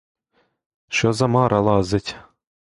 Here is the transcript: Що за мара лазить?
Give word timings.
Що 0.87 1.13
за 1.13 1.27
мара 1.27 1.59
лазить? 1.61 2.15